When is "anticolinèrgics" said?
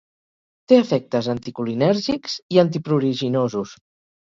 1.35-2.39